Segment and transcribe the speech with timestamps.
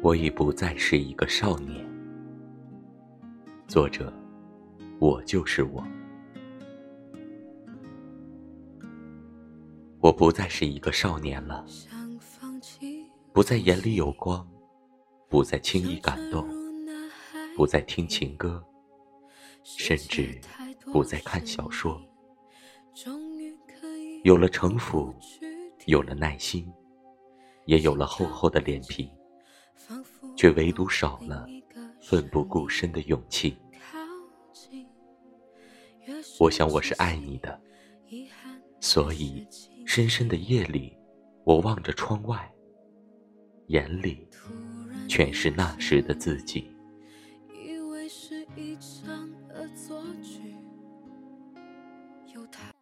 [0.00, 1.84] 我已不再是一个少年。
[3.66, 4.12] 作者：
[5.00, 5.84] 我就是我。
[9.98, 11.66] 我不再是一个少年了，
[13.32, 14.48] 不再眼里有光，
[15.28, 16.48] 不再轻易感动，
[17.56, 18.64] 不再听情歌，
[19.64, 20.40] 甚至
[20.92, 22.00] 不再看小说。
[24.22, 25.12] 有了城府，
[25.86, 26.72] 有了耐心，
[27.66, 29.10] 也有了厚厚的脸皮，
[30.36, 31.46] 却唯独少了
[32.00, 33.56] 奋不顾身的勇气。
[36.40, 37.60] 我想我是爱你的，
[38.80, 39.46] 所以
[39.86, 40.96] 深深的夜里，
[41.44, 42.50] 我望着窗外，
[43.66, 44.26] 眼里
[45.08, 46.72] 全是那时的自己。
[48.56, 50.54] 一场恶作剧，
[52.34, 52.72] 有他